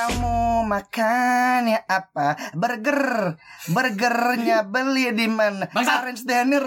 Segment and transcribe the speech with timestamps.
[0.00, 2.56] Kamu makannya apa?
[2.56, 3.36] Burger.
[3.68, 5.68] Burgernya beli di mana?
[5.76, 6.64] Orange Dinner.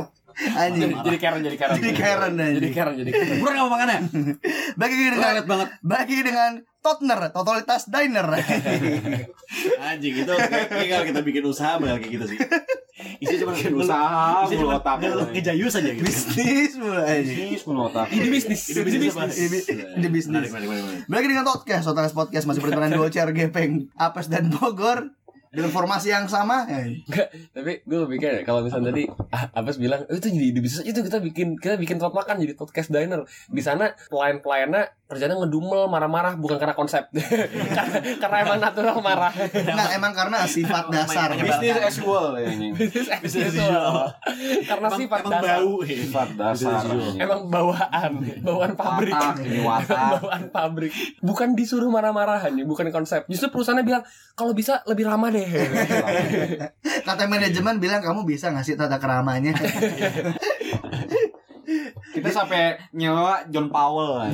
[0.56, 0.96] Anjing.
[0.96, 1.74] Jadi, jadi Karen, jadi Karen.
[1.76, 2.56] Jadi Karen, anjing.
[2.56, 3.36] Jadi Karen, jadi Karen.
[3.44, 3.98] Kurang apa makannya?
[4.80, 5.68] Bagi dengan Banget banget.
[5.84, 8.26] bagi dengan Totner, totalitas diner.
[9.76, 12.38] Anjing itu kayak kayak kalau kita bikin usaha bakal kayak gitu sih.
[12.92, 15.00] Isi cuma Bikin usaha, mulu otak.
[15.00, 16.04] ngeluh ngejayus aja gitu.
[16.04, 17.38] Bisnis mulai anjing.
[17.48, 18.06] Bisnis mulu otak.
[18.12, 18.60] Ini bisnis.
[18.68, 19.14] Ini bisnis?
[19.96, 20.48] Ini bisnis.
[21.08, 25.08] Bagi dengan podcast, Totalis Podcast masih berperan dua CR Gepeng, Apes dan Bogor
[25.48, 26.64] dengan formasi yang sama.
[26.64, 30.60] Eh, Enggak, tapi gue pikir kalau misalnya tadi ah, Abbas bilang "Oh, itu jadi ide
[30.60, 34.88] bisnis itu kita bikin kita bikin tempat makan jadi podcast diner di sana pelayan pelayannya
[35.12, 37.04] kerjanya ngedumel marah-marah bukan karena konsep
[37.76, 41.32] karena, karena emang natural marah Nah, emang karena sifat dasar.
[41.34, 42.72] Bisnis as usual ya ini.
[42.72, 44.08] bisnis usual.
[44.64, 45.72] karena Emang- sifat emang dasar bau.
[45.82, 46.80] Sifat dasar.
[47.14, 50.08] emang bawaan bawaan pabrik Watak, ini watak.
[50.16, 55.28] bawaan pabrik bukan disuruh marah-marah hanya bukan konsep justru perusahaannya bilang kalau bisa lebih ramah
[55.28, 55.44] deh
[57.02, 59.52] Kata manajemen bilang kamu bisa ngasih tata keramanya.
[62.12, 64.20] Kita sampai nyewa John Powell.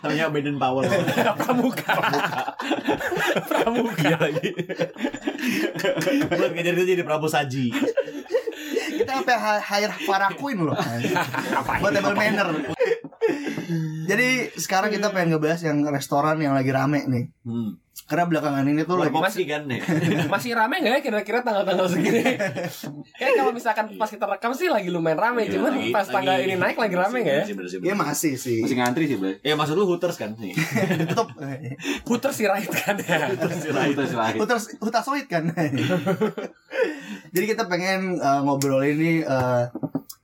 [0.00, 0.88] Namanya Biden Powell.
[1.36, 1.92] pramuka
[3.44, 4.48] pramuka lagi
[6.26, 7.72] Buat ngejar itu jadi Prabu Saji.
[8.90, 10.76] Kita sampai hi- hire Farah Queen loh.
[11.80, 12.48] Buat table manner.
[14.04, 17.24] Jadi sekarang kita pengen ngebahas yang restoran yang lagi rame nih.
[17.42, 17.78] Hmm.
[18.00, 19.78] Karena belakangan ini tuh lagi Masih kan nih.
[20.34, 22.22] masih rame nggak ya kira-kira tanggal-tanggal segini?
[23.20, 26.34] Kayak kalau misalkan pas kita rekam sih lagi lumayan rame, Iya, cuman lagi- pas tanggal
[26.34, 27.44] lagi- ini naik lagi rame nggak ya?
[27.44, 27.78] Ya bersih.
[27.94, 28.58] masih sih.
[28.62, 29.38] Masih ngantri sih, Blay.
[29.40, 30.54] Ya maksud lu Hooters kan nih.
[31.12, 31.28] Tutup.
[32.02, 33.30] Puter si Right kan ya.
[33.30, 33.46] Itu
[34.02, 34.38] silahkan.
[34.38, 35.54] Hutas Hutasoid kan.
[37.30, 39.70] Jadi kita pengen uh, ngobrol ini uh,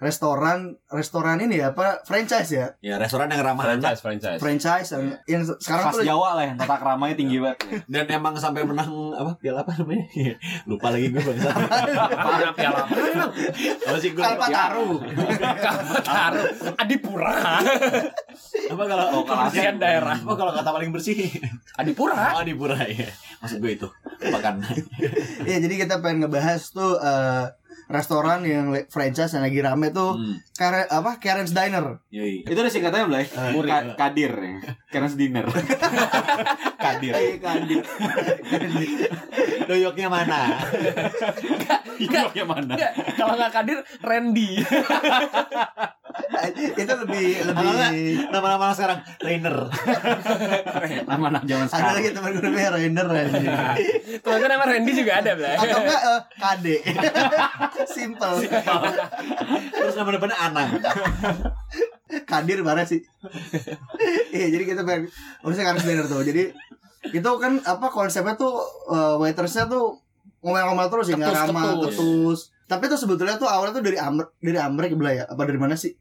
[0.07, 4.39] restoran restoran ini ya apa franchise ya Ya restoran yang ramah anak franchise, franchise.
[4.39, 7.59] franchise yang, yang sekarang Khas tuh Jawa lah yang tata keramanya tinggi banget.
[7.91, 10.07] dan emang sampai menang apa piala apa namanya?
[10.65, 11.51] Lupa lagi gue bangsa.
[11.51, 12.95] Apa piala apa?
[13.83, 14.23] Apa sih gue?
[14.23, 14.89] Kalpataru.
[16.03, 16.45] Taruh
[16.79, 17.35] Adipura.
[18.71, 20.17] Apa kalau oh Kebersihan daerah.
[20.17, 21.19] Apa kalau kata paling bersih?
[21.75, 22.37] Adipura.
[22.37, 23.11] Oh di Pura ya.
[23.41, 23.89] Maksud gue itu.
[24.23, 24.55] Lupakan.
[25.43, 27.49] Iya jadi kita pengen ngebahas tuh uh,
[27.87, 30.37] restoran yang franchise yang lagi rame tuh Hmm.
[30.53, 32.01] Karen, apa Karen's Diner.
[32.09, 32.41] Yoi.
[32.43, 33.25] Itu ada singkatannya, Blay.
[33.53, 33.69] Muri.
[33.69, 34.57] Ka- Kadir ya.
[34.89, 35.45] Karen's dinner.
[36.85, 37.13] Kadir.
[37.13, 37.85] Iya Kadir.
[39.69, 40.57] Doyoknya mana?
[41.99, 42.75] Doyoknya mana?
[43.13, 44.57] Kalau nggak kadir Randy.
[46.81, 47.71] itu lebih lebih
[48.31, 49.57] Nama-nama sekarang trainer.
[51.11, 51.95] Nama-nama zaman ada sekarang.
[51.99, 53.49] lagi teman gue namanya Rainer anjing.
[54.23, 55.57] Teman gue nama Randy juga ada, Blay.
[55.57, 56.67] atau enggak uh, KD
[57.91, 58.35] simple
[59.75, 60.69] Terus nama depannya Anang.
[62.07, 63.03] Kadir mana sih
[64.31, 65.11] iya jadi kita pengen
[65.43, 66.55] maksudnya Karen's Diner tuh jadi
[67.07, 69.99] itu kan apa konsepnya tuh uh, waitersnya tuh
[70.43, 71.83] ngomel-ngomel terus ya nggak Ketus, ramah ketus.
[71.83, 75.75] ketus tapi tuh sebetulnya tuh awalnya tuh dari Amr dari Amrek ya apa dari mana
[75.75, 75.95] sih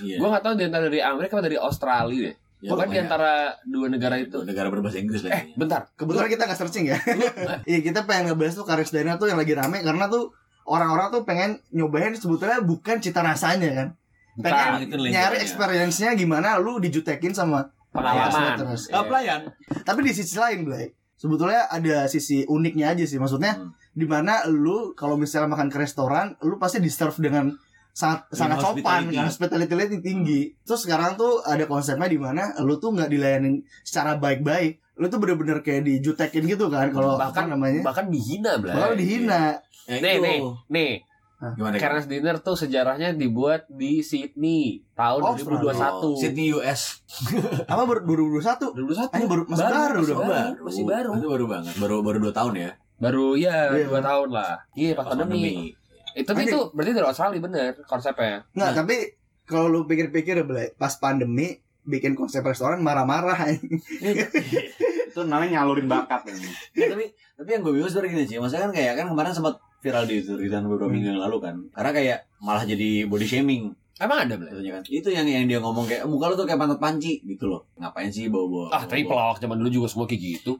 [0.00, 0.16] Iya.
[0.20, 2.36] Gue nggak tahu di antara dari Amerika atau dari Australia deh.
[2.60, 4.36] Ya, Bukan di antara dua negara itu.
[4.36, 5.32] itu negara berbahasa Inggris lah.
[5.32, 5.88] Eh, bentar.
[5.96, 7.00] kebetulan kita nggak searching ya
[7.68, 10.36] iya kita pengen ngebahas tuh Karen's Diner tuh yang lagi rame karena tuh
[10.68, 13.88] orang-orang tuh pengen nyobain sebetulnya bukan cita rasanya kan
[14.36, 15.08] pengen lingkungannya.
[15.10, 18.54] nyari experience-nya gimana lu dijutekin sama Pengalaman.
[18.60, 19.50] terus Ah, pelayan.
[19.82, 23.16] Tapi di sisi lain, Blay, sebetulnya ada sisi uniknya aja sih.
[23.16, 23.72] Maksudnya Hmm.
[23.90, 27.50] Di mana lu kalau misalnya makan ke restoran, lu pasti di serve dengan
[27.90, 28.78] sangat sangat sopan,
[29.10, 29.14] hospitality.
[29.14, 30.40] kan hospitality tinggi.
[30.60, 34.78] Terus sekarang tuh ada konsepnya di mana lu tuh nggak dilayanin secara baik-baik.
[34.94, 37.80] Lu tuh bener-bener kayak dijutekin gitu kan kalau apa bahkan namanya?
[37.82, 38.72] bahkan dihina, Blay.
[38.72, 39.42] Bahkan dihina.
[39.84, 40.92] Ya, Nih, nih, nih.
[41.40, 41.80] Gimana?
[41.80, 46.20] Karen's Dinner tuh sejarahnya dibuat di Sydney tahun Oh, 2021.
[46.20, 47.00] Sydney US.
[47.72, 48.76] Apa baru 2021?
[48.76, 49.16] 2021.
[49.16, 50.28] Ini baru- masih baru masih dong.
[50.28, 51.10] baru, masih baru.
[51.16, 51.74] Itu baru banget.
[51.80, 52.70] Baru baru 2 tahun ya.
[52.76, 52.89] Baru
[53.34, 53.88] ya Iya.
[53.88, 54.52] dua tahun lah.
[54.72, 55.72] Iya pas Pas pandemi.
[56.12, 58.44] Itu Tapi- itu berarti dari Australia bener konsepnya.
[58.52, 58.76] Nggak, Nah.
[58.76, 58.96] tapi
[59.44, 60.42] kalau lu pikir-pikir
[60.74, 63.50] pas pandemi bikin konsep restoran marah-marah
[65.10, 66.46] Itu namanya nyalurin bakat ini.
[66.76, 67.04] Ya, tapi
[67.34, 68.36] tapi yang gue bingung sebenarnya gini sih.
[68.36, 70.92] Maksudnya kan kayak kan kemarin sempat viral di Twitter beberapa Hmm.
[70.92, 71.54] minggu yang lalu kan.
[71.72, 73.62] Karena kayak malah jadi body shaming
[74.00, 74.82] Emang ada, katanya kan.
[74.88, 77.68] Itu yang yang dia ngomong kayak muka lu tuh kayak pantat panci gitu loh.
[77.76, 78.72] Ngapain sih bawa-bawa?
[78.72, 80.56] Ah, tapi pelawak zaman dulu juga semua kayak gitu.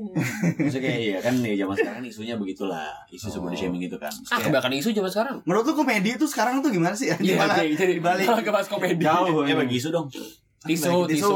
[0.58, 2.90] Maksudnya kayak iya kan nih zaman sekarang isunya begitulah.
[3.06, 3.46] Isu Oh.
[3.46, 4.10] body shaming gitu kan.
[4.28, 5.36] Ah, kebanyakan isu zaman sekarang.
[5.46, 7.14] Menurut lu komedi itu sekarang tuh gimana sih?
[7.14, 7.62] Gimana?
[7.62, 8.98] jadi jadi malah ke bahas komedi.
[8.98, 9.46] Jauh.
[9.46, 10.10] Ya bagi isu dong.
[10.10, 11.06] Tisu, tisu.
[11.06, 11.34] tisu.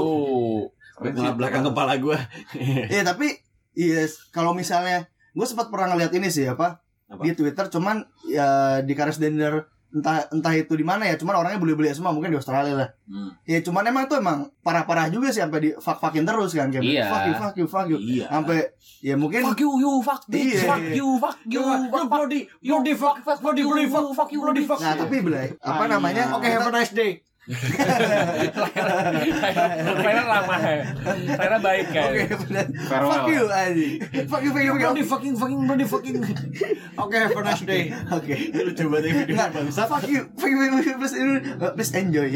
[1.01, 2.19] Ngelap belakang kepala gue.
[2.93, 3.31] Iya tapi
[3.73, 7.23] yes kalau misalnya gue sempat pernah ngeliat ini sih apa, Apa?
[7.23, 11.57] di Twitter cuman ya di Karis Dender entah entah itu di mana ya cuman orangnya
[11.57, 13.31] bule-bule semua mungkin di Australia lah Hmm.
[13.45, 16.83] ya cuman emang tuh emang parah-parah juga sih sampai di fuck fucking terus kan kayak
[16.83, 17.05] Iya.
[17.07, 18.27] fuck you fuck you fuck you Iya.
[18.27, 18.59] sampai
[18.99, 22.41] ya mungkin Fuck you, you, fuck this, Iya, fuck you, fuck you, fuck, fuck bloody,
[22.59, 24.81] bloody fuck, fuck, bloody, you, bloody fuck, fuck you, bloody fuck.
[24.81, 26.35] nah tapi belai apa Ah, namanya iya.
[26.35, 27.21] Oke, have a nice day.
[30.01, 30.97] Rena ramah ya.
[31.37, 32.09] Rena baik kan.
[32.09, 32.67] Oke, bener.
[32.89, 34.01] Fuck you anjing.
[34.33, 34.89] Fuck you, fuck you, fuck you.
[34.89, 36.17] Bloody fucking, fucking, bloody fucking.
[36.97, 37.93] Oke, have a nice day.
[38.09, 38.33] Oke.
[38.49, 39.85] Lu coba deh video Enggak, bangsa.
[39.85, 41.17] fuck you, fuck you, fuck you, please,
[41.77, 42.29] please enjoy.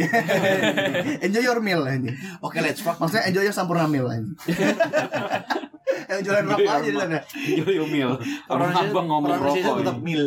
[1.24, 2.12] enjoy your meal anjing.
[2.44, 3.00] Oke, let's fuck.
[3.00, 4.36] Maksudnya enjoy your sampurna meal anjing.
[6.08, 7.18] Yang jualan rokok aja di sana.
[7.32, 8.12] Enjoy your meal.
[8.52, 9.80] Orang abang ngomong rokok.
[9.80, 10.04] tetap ini.
[10.04, 10.24] mil.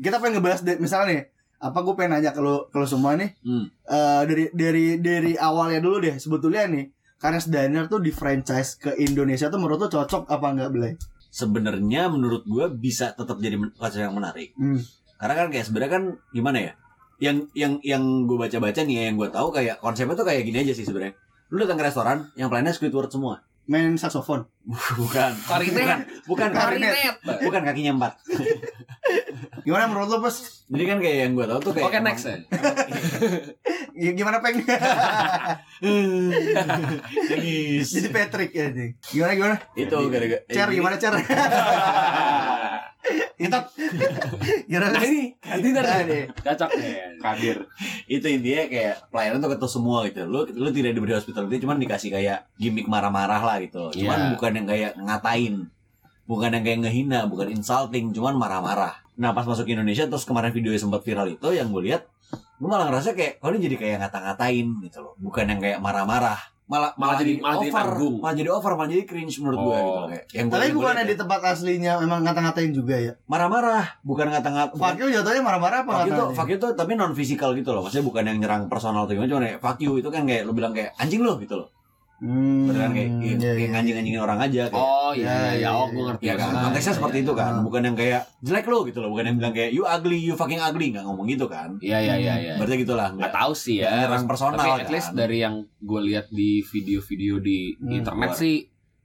[0.00, 1.20] Kita pengen ngebahas misalnya nih,
[1.60, 3.68] apa gue pengen nanya ke lu, ke lu semua nih, Hmm.
[3.84, 6.88] eh, dari dari dari awalnya dulu deh, sebetulnya nih,
[7.20, 10.92] karena Diner tuh di franchise ke Indonesia tuh menurut lu cocok apa enggak Blay?
[11.30, 14.56] Sebenarnya menurut gua bisa tetap jadi konsep yang menarik.
[14.56, 14.80] Hmm.
[15.20, 16.72] Karena kan kayak sebenarnya kan gimana ya?
[17.20, 20.64] Yang yang yang gue baca-baca nih ya, yang gue tahu kayak konsepnya tuh kayak gini
[20.64, 21.12] aja sih sebenarnya.
[21.52, 23.44] Lu datang ke restoran yang pelayannya Squidward semua.
[23.66, 24.48] Main saxophone.
[24.96, 25.32] Bukan.
[25.46, 26.06] Klarinet.
[26.24, 26.94] Bukan Klarinet.
[27.42, 28.12] bukan kakinya empat.
[29.60, 30.64] Gimana menurut lu, Bos?
[30.66, 32.36] Jadi kan kayak yang gue tahu tuh kayak Oke, emang- next ya.
[33.92, 34.62] Ya, Gimana peng?
[37.28, 37.88] Nangis.
[37.90, 38.70] Jadi Patrick ya.
[39.02, 39.56] Gimana gimana?
[39.74, 41.14] itu gara-gara Cer gimana Cer?
[43.40, 43.58] Itu
[44.68, 44.88] gimana?
[44.94, 46.06] Nah ini, Nah, nih.
[46.06, 46.24] nih.
[46.36, 46.92] Cocok nih.
[47.18, 47.56] Kadir.
[48.06, 52.10] itu intinya kayak pelayanan tuh ketemu semua gitu lu lu tidak diberi hospitality cuman dikasih
[52.10, 54.30] kayak gimmick marah-marah lah gitu cuman Iya.
[54.34, 55.54] bukan yang kayak ngatain
[56.26, 60.50] bukan yang kayak ngehina bukan insulting cuman marah-marah nah pas masuk ke Indonesia terus kemarin
[60.50, 62.02] videonya sempat viral itu yang gue lihat
[62.32, 66.40] gue malah ngerasa kayak kok ini jadi kayak ngata-ngatain gitu loh bukan yang kayak marah-marah
[66.70, 68.14] malah Malah jadi- malah jadi over tanggung.
[68.16, 69.82] malah jadi over malah jadi cringe menurut gue Oh.
[69.82, 73.12] gitu kayak yang gue Tapi gue bukannya di ya, tempat aslinya memang ngata-ngatain juga ya?
[73.26, 76.38] marah-marah bukan ngata-ngatain Fuck you jatuhnya marah-marah apa Fuck you tuh, ngata-ngatain?
[76.38, 77.82] fuck you tuh tapi non fisikal gitu loh.
[77.82, 80.52] Maksudnya bukan yang nyerang personal atau gimana, cuma kayak fuck you itu kan kayak lu
[80.52, 81.68] bilang kayak anjing lu gitu loh.
[82.20, 83.68] Hmm, Beneran kayak, kayak, iya, kayak iya.
[83.72, 84.76] nganjing-nganjingin orang aja kayak.
[84.78, 85.90] Oh Ya, iya, ya, ya, oh ya.
[85.90, 86.22] gue ngerti.
[86.22, 89.36] Iya kan, konteksnya seperti itu kan, bukan yang kayak jelek lo gitu loh, bukan yang
[89.36, 91.80] bilang kayak you ugly, you fucking ugly, nggak ngomong gitu kan.
[91.80, 92.52] Iya iya iya iya.
[92.54, 93.34] Berarti gitulah, Nggak nggak.
[93.34, 93.90] tahu sih ya.
[94.04, 94.92] Nyerang personal Tapi at kan.
[94.92, 98.38] least dari yang gue lihat di video-video di Hmm, internet luar.
[98.38, 98.54] sih,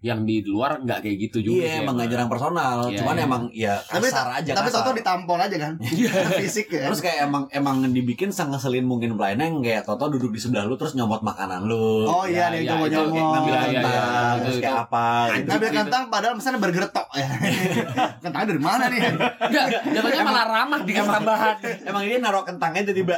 [0.05, 1.65] yang di luar nggak kayak gitu juga.
[1.65, 3.25] Iya, sih, emang nggak nyerang personal, Iya, cuman iya.
[3.25, 4.77] emang ya Tapi kasar aja tapi kasar.
[4.79, 5.73] Toto ditampol aja kan?
[6.39, 6.85] Fisik ya.
[6.85, 10.75] Terus kayak emang emang dibikin sengeselin mungkin pelayannya yang kayak Toto duduk di sebelah lu
[10.75, 12.05] terus nyomot makanan lu.
[12.05, 13.25] Oh iya, Ya, nih ya, coba itu- nyomot.
[13.33, 14.43] ngambil Iya, iya, kentang, iya.
[14.45, 15.47] terus kayak apa gitu.
[15.49, 17.27] Ngambil kentang padahal misalnya burger tok ya.
[18.23, 19.01] kentang dari mana nih?
[19.41, 21.55] Enggak, jatuhnya malah ramah dikasih tambahan.
[21.89, 23.17] Emang ini naruh kentangnya tiba-tiba.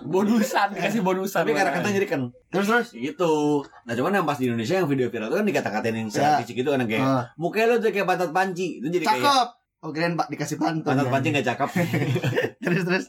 [0.00, 1.42] Bonusan, dikasih bonusan.
[1.42, 2.88] Tapi karena kentang jadi kan Terus terus.
[2.92, 3.32] gitu.
[3.84, 6.12] Nah cuman yang pas di Indonesia yang video viral itu kan dikata-katain yang Ya.
[6.12, 8.78] secara fisik itu kan yang kayak Ah, mukanya lu tuh kayak pantat panci.
[8.78, 9.48] Itu jadi kayak cakep.
[9.80, 10.84] Oh keren Pak dikasih pantun.
[10.84, 11.10] pantat ya.
[11.10, 11.70] panci gak cakep.
[12.60, 13.04] Terus terus.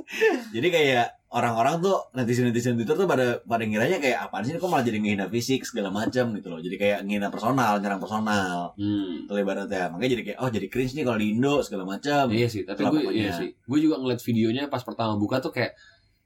[0.50, 4.80] jadi kayak orang-orang tuh netizen-netizen Twitter tuh pada pada ngiranya kayak apaan sih kok malah
[4.82, 6.60] jadi ngehina fisik segala macam gitu loh.
[6.60, 8.72] Jadi kayak ngehina personal, nyerang personal.
[8.76, 9.26] Hmm.
[9.26, 9.92] Itu ibaratnya.
[9.92, 12.24] Makanya jadi kayak oh jadi cringe nih kalau di Indo segala macam.
[12.30, 13.52] Iya sih, tapi gue iya sih.
[13.62, 15.76] Gue juga ngeliat videonya pas pertama buka tuh kayak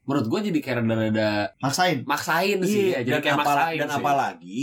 [0.06, 2.06] menurut gue jadi kayak rada-rada Maksain.
[2.06, 3.02] maksain sih ya.
[3.02, 3.98] Jadi dan kayak apala- maksain dan sih.
[3.98, 4.62] apalagi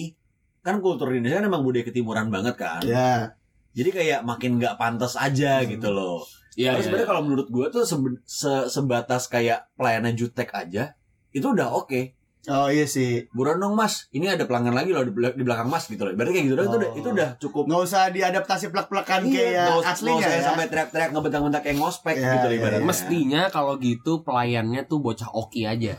[0.60, 2.80] kan kultur Indonesia kan emang budaya ketimuran banget kan.
[2.82, 3.34] Ya.
[3.72, 5.68] Jadi kayak makin nggak pantas aja Hmm.
[5.68, 6.22] gitu loh.
[6.52, 6.84] Iya, Terus iya.
[6.84, 10.92] sebenarnya kalau menurut gua tuh se- sebatas kayak pelayanan jutek aja
[11.30, 12.12] itu udah oke.
[12.44, 13.30] Oh iya sih.
[13.30, 16.10] Buruan dong mas, ini ada pelanggan lagi loh di, bel- di belakang mas gitu loh.
[16.10, 16.98] Berarti kayak gitu doang itu udah Oh.
[16.98, 17.62] itu udah cukup.
[17.64, 20.42] Nggak usah diadaptasi plek-plekan kayak Iya, nggak usah- nggak aslinya usah ya.
[20.44, 22.78] sampai teriak-teriak ngebentang-bentang kayak ngospek Iya, gitu loh iya, ibaratnya.
[22.78, 22.88] iya.
[22.88, 25.94] Mestinya kalau gitu pelayannya tuh bocah oki aja.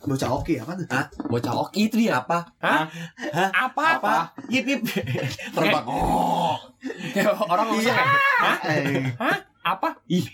[0.00, 0.86] Bocah oke apa tuh?
[1.26, 2.12] Bocah oki itu dia.
[2.16, 2.38] Apa?
[2.58, 2.86] Hah?
[3.32, 3.48] Hah?
[3.50, 4.14] Apa Apa?
[4.46, 4.80] Yip yip.
[5.56, 5.84] Terbang.
[5.84, 6.54] Oh.
[7.44, 7.94] Orang ngomong Iya.
[8.60, 9.94] kayak, Eh, apa?
[10.06, 10.26] Ih.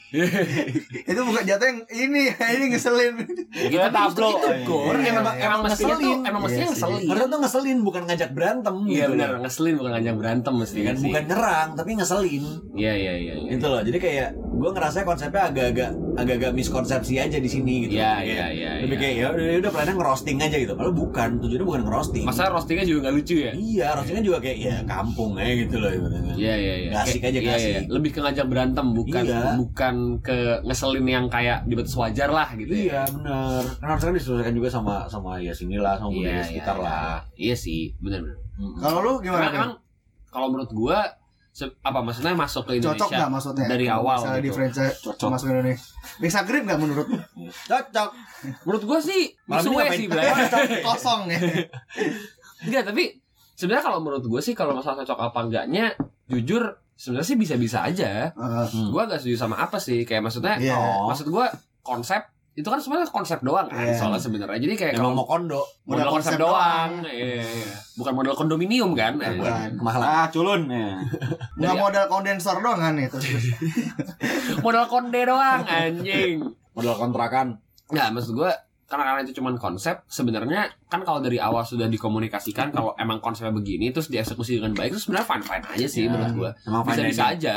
[1.11, 3.15] itu bukan jatuh yang ini, ini ngeselin.
[3.49, 4.29] Gitu Kayak tablo.
[4.35, 4.97] Itu gor.
[4.97, 5.47] Iya, Emang iya.
[5.47, 6.19] emang mestinya tuh ngeselin.
[6.25, 6.73] emang Iya mestinya sih.
[6.73, 7.07] ngeselin.
[7.07, 10.95] Harusnya tuh ngeselin bukan ngajak berantem Iya gitu benar, ngeselin bukan ngajak berantem mesti kan
[10.95, 11.07] sih.
[11.07, 12.45] bukan nyerang tapi ngeselin.
[12.73, 13.35] Iya iya iya.
[13.37, 13.51] iya.
[13.51, 13.81] Gitu loh.
[13.81, 17.95] Jadi kayak gue ngerasa konsepnya agak-agak agak-agak miskonsepsi aja di sini gitu.
[17.97, 18.71] Iya iya iya.
[18.83, 19.03] lebih iya.
[19.03, 22.85] kayak ya udah udah pelayanan ngerosting aja gitu padahal bukan tujuannya bukan ngerosting Masa roastingnya
[22.85, 23.53] juga gak lucu ya?
[23.55, 26.35] iya roastingnya juga kayak ya kampung aja gitu loh ibaratnya.
[26.35, 26.91] Iya iya iya.
[26.91, 27.57] Gak asik Kayak- aja, iya, iya.
[27.57, 27.83] asik.
[27.89, 29.41] Lebih ke ngajak berantem bukan Iya.
[29.55, 33.03] bukan ke ngeselin yang kayak di batas wajar lah gitu iya ya.
[33.09, 36.85] benar kan harusnya kan disesuaikan juga sama sama ya sinilah sama budaya sekitar iya.
[36.85, 38.39] lah Iya sih, benar benar.
[38.79, 39.47] Kalau lu gimana?
[39.49, 39.73] Emang
[40.29, 40.99] kalau menurut gua
[41.61, 43.67] apa maksudnya masuk ke Indonesia Cocok nggak maksudnya?
[43.67, 44.57] dari awal Misalnya di gitu.
[44.57, 45.29] franchise Cocok.
[45.29, 45.87] masuk Indonesia.
[46.17, 47.07] Bisa grip nggak menurut?
[47.65, 48.09] cocok
[48.63, 50.07] Menurut gua sih Malam ini sih.
[50.87, 51.41] Kosong ya.
[52.61, 53.05] Enggak, tapi
[53.53, 55.85] sebenarnya kalau menurut gue sih kalau masalah cocok apa enggaknya
[56.27, 56.63] jujur
[56.93, 58.31] sebenarnya sih bisa-bisa aja.
[58.31, 58.91] Eh, Hmm.
[58.91, 60.03] Gua agak setuju sama apa sih?
[60.03, 60.75] Kayak maksudnya Iya.
[60.75, 61.07] Oh.
[61.07, 61.51] maksud gua
[61.81, 62.23] konsep
[62.59, 63.95] itu kan sebenarnya konsep doang kan Iya.
[63.95, 67.71] soalnya sebenarnya jadi kayak kalau mau kondo modal konsep, doang, Iya, iya.
[67.95, 69.79] bukan modal kondominium kan Bukan.
[69.79, 70.03] kemahalan.
[70.05, 70.67] Ah, culun.
[70.67, 70.99] Ya.
[71.59, 73.15] Nggak modal kondensor doang kan itu.
[74.65, 76.43] modal konde doang anjing
[76.75, 77.63] Modal kontrakan.
[77.89, 78.51] nggak maksud gue
[78.89, 83.53] karena karena itu cuman konsep sebenarnya kan kalau dari awal sudah dikomunikasikan kalau emang konsepnya
[83.53, 86.83] begini terus dieksekusi dengan baik itu sebenarnya fine fine aja sih Ya, menurut gue Emang
[86.83, 87.33] bisa bisa dining.
[87.35, 87.55] aja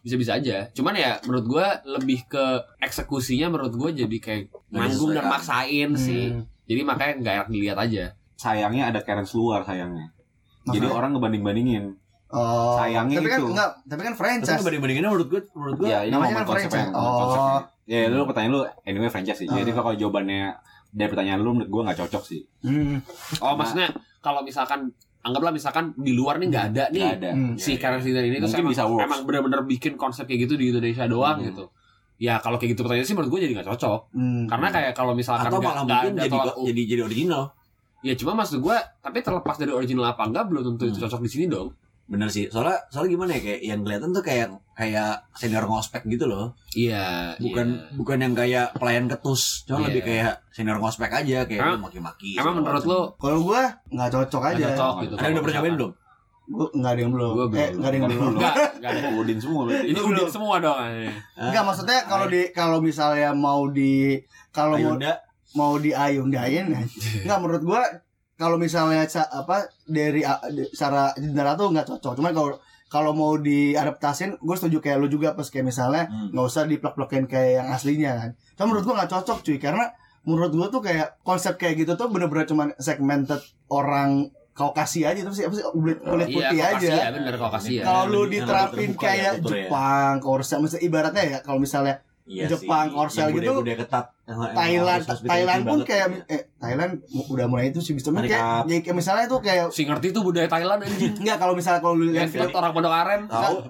[0.00, 2.44] bisa bisa aja cuman ya menurut gue lebih ke
[2.80, 6.46] eksekusinya menurut gue jadi kayak Nggak nanggung dan maksain sih Hmm.
[6.64, 10.16] jadi makanya nggak enak dilihat aja Sayangnya ada Karens luar sayangnya.
[10.62, 10.92] Jadi Maksudnya?
[10.94, 11.84] orang ngebanding-bandingin.
[12.30, 13.48] Oh, Sayangnya tapi kan itu.
[13.50, 14.62] enggak, tapi kan Tapi franchise.
[14.62, 16.88] banding-bandinginnya menurut gue menurut gue Ya, ini namanya kan konsepnya.
[16.88, 16.96] franchise.
[16.96, 17.18] Oh.
[17.20, 17.60] konsepnya.
[17.90, 19.46] Ya, lu pertanyaan lu anyway franchise sih.
[19.46, 19.74] Jadi Ah.
[19.74, 20.54] kalau jawabannya
[20.88, 22.40] dari pertanyaan lu menurut gue nggak cocok sih.
[22.60, 23.02] Hmm.
[23.40, 27.30] oh maksudnya kalau misalkan anggaplah misalkan di luar nih nggak ada nih ada.
[27.30, 27.54] Hmm.
[27.54, 29.04] si Iya, Karen Singer ini tuh Mungkin emang, bisa works.
[29.04, 31.48] emang benar-benar bikin konsep kayak gitu di Indonesia doang Hmm.
[31.48, 31.64] gitu.
[32.16, 34.00] Ya kalau kayak gitu pertanyaan sih menurut gue jadi nggak cocok.
[34.12, 34.44] Hmm.
[34.46, 37.44] Karena kayak kalau misalkan atau nggak- malah mungkin ada jadi tolak jadi jadi original.
[38.00, 41.04] ya cuma maksud gue tapi terlepas dari original apa enggak belum tentu itu Hmm.
[41.04, 41.68] cocok di sini dong.
[42.10, 42.50] Bener sih.
[42.50, 46.58] Soalnya soalnya gimana ya kayak yang kelihatan tuh kayak kayak senior ngospek gitu loh.
[46.74, 47.38] Iya.
[47.38, 47.94] Bukan iya.
[47.94, 49.62] bukan yang kayak pelayan ketus.
[49.62, 49.86] Cuma Iya.
[49.94, 52.34] lebih kayak senior ngospek aja kayak lu maki-maki.
[52.34, 54.58] Emang menurut lo Kalau gua nggak cocok aja.
[54.58, 55.14] nggak cocok gitu?
[55.14, 55.92] ada yang udah pernah nyobain belum?
[56.50, 57.30] Gua nggak ada yang belum.
[57.30, 57.62] Gua belum.
[57.62, 58.30] Eh, nggak ada yang belum.
[58.34, 59.00] Enggak, enggak ada.
[59.22, 59.86] Udin semua berarti.
[59.86, 60.10] Ini Belum.
[60.10, 60.78] udin semua dong.
[61.38, 64.18] Enggak maksudnya kalau di kalau misalnya mau di
[64.50, 64.98] kalau mau
[65.54, 66.82] mau diayun-dayin ya.
[67.22, 67.82] Enggak menurut gua
[68.40, 70.24] kalau misalnya apa dari
[70.70, 72.12] secara jendela tuh nggak cocok.
[72.16, 72.56] Cuman kalau
[72.88, 76.32] kalau mau diadaptasin, gue setuju kayak lu juga pas kayak misalnya Hmm.
[76.32, 78.30] nggak usah diplek-plekin kayak yang aslinya kan.
[78.56, 79.84] Cuma menurut gua nggak cocok cuy karena
[80.20, 85.40] menurut gua tuh kayak konsep kayak gitu tuh bener-bener cuman segmented orang Kaukasi aja terus
[85.40, 86.96] apa sih kulit kulit Iya, putih Kaukasi aja.
[86.98, 87.82] ya, bener Kaukasi ya.
[87.82, 89.40] Kalau lu diterapin ya, kayak ya.
[89.40, 91.94] Jepang, Korsel, misalnya ibaratnya ya kalau misalnya
[92.30, 92.94] Iya Jepang, sih.
[92.94, 94.04] Korsel Yang gitu, budaya-budaya ketat.
[94.30, 95.86] Thailand, Thailand pun banget.
[95.90, 96.92] kayak eh Thailand
[97.26, 98.30] udah mulai itu sih bisa kayak,
[98.64, 101.10] ya, kayak misalnya tuh kayak Si ngerti tuh budaya Thailand anjing.
[101.20, 103.22] enggak kalau misalnya kalau lu Ya, lihat film orang Pondok Aren.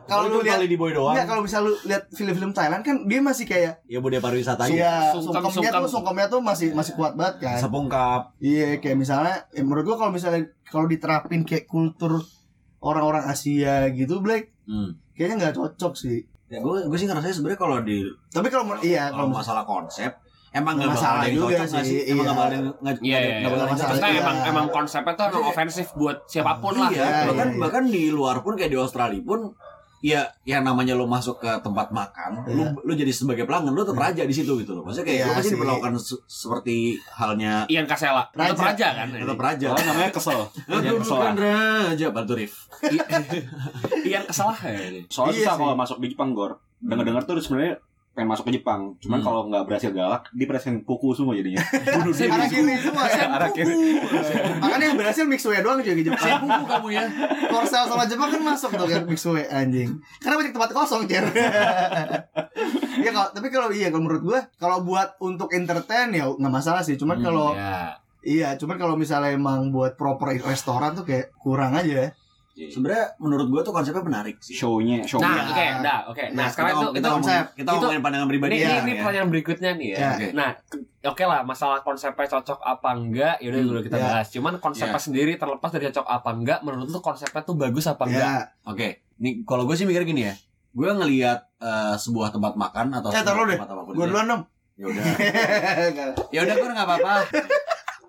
[0.04, 1.16] Kalau lu itu lihat- di boy doang.
[1.16, 4.70] enggak kalau misalnya lu lihat film-film Thailand kan dia masih kayak Ya budaya pariwisata aja.
[4.70, 5.80] Iya, Sungkem, sungkemnya sungkem.
[5.80, 7.56] tuh sungkemnya tuh masih masih kuat banget kan.
[7.58, 8.20] Sepungkap.
[8.38, 12.20] Iya, kayak misalnya eh, menurut gua kalau misalnya kalau diterapin kayak kultur
[12.78, 15.00] orang-orang Asia gitu, Black, Hmm.
[15.12, 16.28] kayaknya nggak cocok sih.
[16.50, 20.11] Ya, gue gue sih ngerasa sebenarnya kalau di Tapi kalau iya, kalau masalah konsep
[20.50, 22.00] emang nggak bakal masalah yang juga cocok sih, sih?
[22.11, 22.26] Emang iya.
[22.26, 23.47] nggak bakal ada yang nggak Iya, iya, nggak iya.
[23.47, 23.87] bakal Masalah cocok.
[23.87, 24.21] Maksudnya iya.
[24.21, 26.90] emang emang konsepnya tuh emang ofensif buat siapa pun lah.
[26.90, 27.62] Iya, Iya, bahkan iya, iya.
[27.62, 29.40] bahkan di luar pun kayak di Australia pun
[30.00, 32.73] ya yang namanya lo masuk ke tempat makan, lu Iya.
[32.80, 34.83] lu jadi sebagai pelanggan lu tetap raja di situ gitu loh.
[34.83, 36.76] Maksudnya kayak Iya lu pasti diperlakukan se- seperti
[37.11, 38.25] halnya Ian Kasela.
[38.28, 38.64] Tetap Raja.
[38.66, 39.07] raja kan.
[39.12, 39.66] tetap raja.
[39.69, 40.40] Oh, namanya kesel.
[40.73, 41.16] Yang kesel.
[41.16, 42.54] bukan raja, bantu Rif.
[44.09, 44.80] Ian Kasela ya.
[44.83, 45.00] ini.
[45.07, 46.59] Soalnya Iya susah kalau masuk di Jepang, Gor.
[46.80, 47.76] Dengar-dengar tuh sebenarnya
[48.20, 48.92] pengen masuk ke Jepang.
[48.98, 49.24] Cuman Hmm.
[49.24, 51.64] kalau nggak berhasil galak, dipresin kuku semua jadinya.
[51.96, 52.28] Bunuh diri.
[52.28, 53.24] arah kiri semua ya.
[53.30, 53.72] Arah kiri.
[54.60, 56.28] Makanya yang berhasil Mixue doang juga di Jepang.
[56.38, 57.04] Kuku kamu ya.
[57.48, 59.88] Korsel sama Jepang kan masuk tuh kan Mixue anjing.
[60.18, 61.24] Karena banyak tempat kosong, Cer.
[63.00, 66.82] ya kalau tapi kalau iya kalau menurut gua kalau buat untuk entertain ya nggak masalah
[66.82, 66.94] sih.
[66.94, 67.96] Cuman Hmm, kalau Ya.
[68.20, 72.12] iya, cuman kalau misalnya emang buat proper restoran tuh kayak kurang aja.
[72.66, 74.52] Sebenarnya menurut gua tuh konsepnya menarik sih.
[74.52, 75.42] Show-nya, show Nah, Iya.
[75.46, 76.24] oke, dah, oke.
[76.26, 77.30] Nah, Nah, sekarang itu kita, itu kita konsep.
[77.32, 78.66] ngomongin, kita Itu- ngomongin pandangan pribadi ini, ya.
[78.66, 78.96] ini, ini ya.
[78.98, 79.96] pertanyaan berikutnya nih ya.
[79.96, 80.10] Ya.
[80.10, 80.26] Oke.
[80.32, 84.02] Nah, ke- oke lah masalah konsepnya cocok apa enggak, yaudah Hmm, udah kita ya.
[84.04, 84.26] bahas.
[84.28, 85.02] Cuman konsepnya Ya.
[85.02, 88.20] sendiri terlepas dari cocok apa enggak, menurut lu konsepnya tuh bagus apa enggak?
[88.20, 88.52] Ya.
[88.64, 90.34] Oke, nih kalau gue sih mikir gini ya.
[90.70, 93.56] Gue ngelihat eh, sebuah tempat makan atau Eh, sebuah taruh deh.
[93.56, 93.92] tempat apa pun.
[93.92, 94.10] Gua itu.
[94.10, 94.42] duluan dong.
[94.74, 95.04] Ya udah.
[96.32, 97.14] Ya udah gue nggak apa-apa.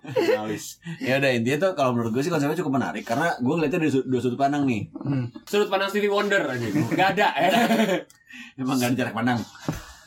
[0.01, 0.81] Jurnalis.
[0.97, 3.91] Ya udah intinya tuh kalau menurut gue sih konsepnya cukup menarik karena gue ngeliatnya dari
[3.93, 4.89] su- dua sudut pandang nih.
[4.97, 5.29] Hmm.
[5.45, 6.65] Sudut pandang Stevie Wonder aja.
[6.65, 7.49] Enggak ada ya.
[8.61, 9.39] Emang gak ada jarak pandang.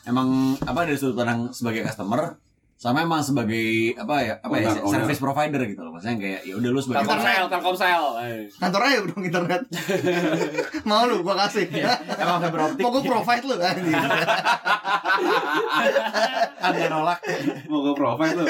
[0.05, 0.29] Emang
[0.61, 2.37] apa dari sudut pandang sebagai customer
[2.85, 5.09] sama emang sebagai apa ya apa ya Owner, owner.
[5.09, 5.97] service provider gitu loh.
[5.97, 8.03] Maksudnya kayak ya udah lu sebagai Telkomsel, Telkomsel.
[8.21, 8.45] Eh.
[8.61, 9.63] Kantor aja dong internet.
[10.93, 11.65] Mau lu gua kasih.
[12.21, 13.97] emang fiber optik Mau gua provide lu anjing.
[16.69, 17.25] ada nolak.
[17.73, 18.47] Mau gue provide tuh.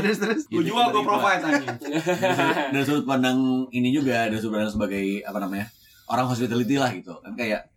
[0.00, 0.40] Terus terus.
[0.48, 1.76] Gue jual, gue provide anjing.
[1.76, 5.68] dari, dari sudut pandang ini juga dari sudut pandang sebagai apa namanya
[6.08, 7.68] orang hospitality lah gitu kan kayak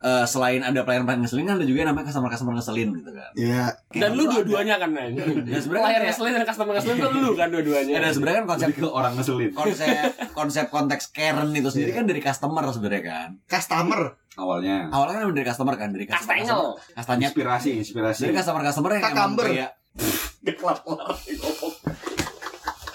[0.00, 3.62] eh, selain ada pelayan-pelayan ngeselin kan ada juga yang namanya customer-customer ngeselin gitu kan Iya.
[3.90, 5.12] Dan lu dua-duanya kan Neng.
[5.44, 7.90] Ya, sebenarnya Layar kayak- ngeselin dan customer ngeselin tuh lu kan dua-duanya.
[7.90, 9.48] ya, dan sebenarnya kan konsep ke orang ngeselin.
[9.52, 14.00] konsep konsep konteks Karen itu sendiri kan dari customer sebenarnya kan Customer.
[14.32, 14.88] Awalnya.
[14.88, 16.60] awalnya kan dari customer kan dari customer Kastengel.
[16.94, 18.20] kastanya Inspirasi, inspirasi.
[18.22, 19.46] dari customer customer yang emang Kakamber.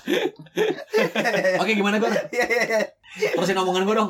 [1.62, 2.10] Oke gimana gue?
[2.30, 2.82] Iya iya iya.
[3.34, 4.10] Terusin omongan gue dong.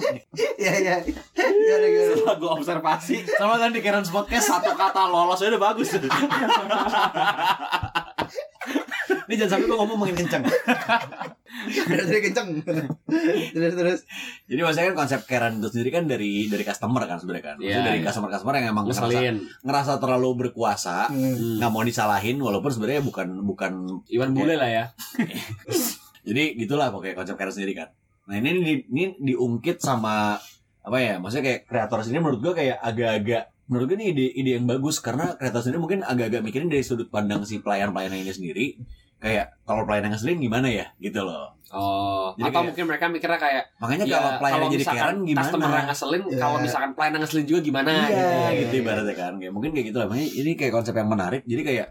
[0.60, 0.96] Iya iya.
[1.06, 2.12] Gimana gimana?
[2.16, 5.96] Setelah gue observasi Sama kan di Karen's Podcast satu kata lolos aja udah bagus.
[9.26, 10.44] Ini jangan sampai gue ngomong makin kenceng.
[11.66, 12.48] Terus terus kenceng.
[13.52, 14.00] Terus terus.
[14.46, 17.56] Jadi maksudnya kan konsep Karen itu sendiri kan dari dari customer kan sebenarnya kan.
[17.58, 18.06] Maksudnya Iya, dari iya.
[18.06, 19.36] customer customer yang emang ngerasa, Ngeselin.
[19.62, 21.58] ngerasa terlalu berkuasa, Hmm.
[21.58, 23.72] nggak mau disalahin walaupun sebenarnya bukan bukan
[24.08, 24.86] Iwan bule lah ya.
[26.28, 27.90] Jadi gitulah pokoknya konsep Karen sendiri kan.
[28.26, 30.38] Nah ini di, ini diungkit sama
[30.82, 31.18] apa ya?
[31.18, 34.98] Maksudnya kayak kreator sendiri menurut gua kayak agak-agak menurut gue ini ide ide yang bagus
[34.98, 38.66] karena kreator sendiri mungkin agak-agak mikirin dari sudut pandang si pelayan-pelayan ini sendiri
[39.16, 41.50] kayak kalau pelayan yang ngeselin gimana ya gitu loh.
[41.74, 45.18] Oh, Jadi atau kayak- mungkin mereka mikirnya kayak Makanya ya, kalau pelayan yang jadi Karen
[45.24, 45.42] gimana?
[45.42, 46.38] customer yang ngeselin, Iya.
[46.38, 48.62] kalau misalkan pelayan yang ngeselin juga gimana Iya, gitu.
[48.62, 49.34] gitu ibaratnya kan.
[49.36, 50.08] Kayak mungkin kayak gitu lah.
[50.08, 51.42] Makanya ini kayak konsep yang menarik.
[51.44, 51.88] Jadi kayak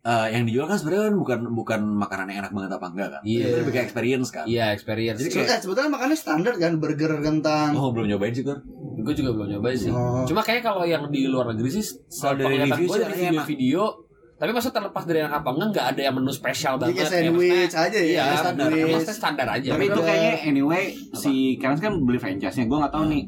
[0.00, 3.22] eh, yang dijual kan sebenarnya kan bukan bukan makanan yang enak banget apa enggak kan?
[3.24, 3.44] Iya.
[3.44, 4.44] Itu lebih kayak experience kan.
[4.48, 5.18] Iya, experience.
[5.20, 7.70] Jadi Sebetulnya, sebetulnya makannya standar kan burger kentang.
[7.76, 8.60] Oh, belum nyobain sih, Kur.
[9.00, 9.88] gue juga belum nyoba sih.
[9.88, 10.28] Oh.
[10.28, 11.84] Cuma kayak kalau yang di luar negeri sih
[12.20, 15.86] Kalau dari review gue sih dari video-video tapi maksud terlepas dari yang apa enggak nggak
[15.92, 18.08] ada yang menu spesial Jadi banget kayak ya, sandwich aja ya.
[18.08, 18.64] Iya, kayak standar.
[18.64, 18.88] sandwich.
[18.88, 19.68] maksudnya standar aja.
[19.68, 22.64] Tapi itu kayaknya anyway si Karen kan beli franchise-nya.
[22.64, 23.22] Gue nggak tahu nih.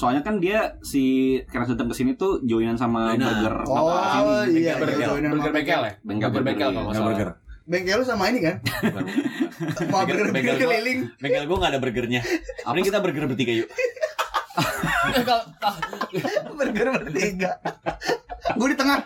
[0.00, 1.04] Soalnya kan dia si
[1.44, 4.64] Karen datang ke sini tuh joinan sama burger Oh apa sini.
[4.64, 4.96] iya, Burger.
[4.96, 5.92] iya, joinan burger sama bengkel ya?
[6.00, 7.10] Bengkel Burger bengkel burger, kalau nggak Nggak salah.
[7.12, 7.30] burger.
[7.62, 8.56] Bengkel lu sama ini kan?
[9.86, 10.98] Mau burger bengkel bengkel gua- keliling.
[11.18, 12.20] Bengkel gue gak ada burgernya.
[12.64, 13.68] Ini kita burger bertiga yuk.
[16.56, 17.50] Burger bertiga.
[18.52, 18.98] Gue di tengah.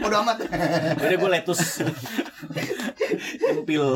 [0.00, 0.36] Udah amat.
[0.98, 1.80] Udah gue lettuce.
[3.50, 3.86] Empil.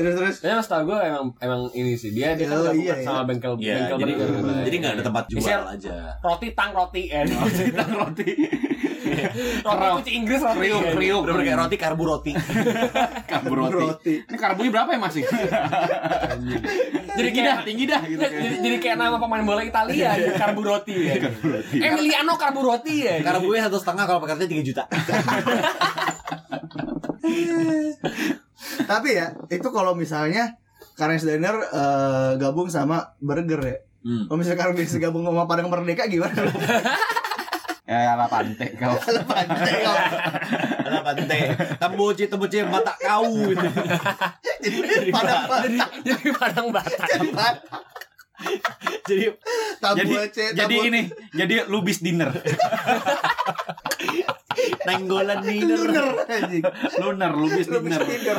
[0.00, 0.36] Terus terus.
[0.40, 3.12] Ya mas tau gue emang emang ini sih dia dia kan Oh, gabung iya, sama
[3.12, 3.22] iya.
[3.22, 4.64] bengkel Iya, bengkel jadi burger.
[4.64, 5.92] jadi nggak ada tempat jual Isinya aja.
[6.18, 7.20] roti tang roti ya.
[7.22, 8.28] Kita roti.
[9.60, 10.60] roti kunci Inggris roti.
[10.62, 10.92] Riuk, ya.
[10.94, 11.20] riuk.
[11.22, 12.32] Udah kayak roti karbu roti.
[13.30, 13.74] Karbu roti.
[13.76, 14.14] Roti.
[14.22, 15.22] Ini karbunya berapa ya masih?
[17.20, 18.62] Jadi dah, tinggi dah gitu jadi, kan.
[18.64, 21.14] jadi kayak nama pemain bola Italia ya, Karbu Roti ya.
[21.74, 23.20] Emiliano Karbu Roti ya.
[23.20, 24.84] Karbunya satu setengah kalau pakai tiga juta.
[28.84, 30.60] Tapi ya, itu kalau misalnya
[30.96, 33.78] Karen's Diner eh, gabung sama burger ya.
[34.00, 34.24] Hmm.
[34.28, 36.40] Kalau misalnya Karen bisa gabung sama Padang Merdeka gimana?
[37.90, 38.94] Ya ala pantai kau.
[39.34, 39.98] Pantai kau.
[40.86, 41.40] Ada pante.
[41.74, 43.26] Tembuci tembuci mata kau.
[43.26, 43.66] gitu.
[44.62, 47.08] Jadi Padang Jadi jadi Padang Batak.
[47.34, 47.82] Batak.
[49.04, 49.24] Jadi
[49.82, 50.14] Tabu Jadi
[50.54, 51.02] jadi ini,
[51.34, 52.30] jadi lubis dinner.
[54.82, 56.62] nenggolan anjing.
[56.98, 58.02] Lunar, lubis dinner.
[58.02, 58.38] tidur.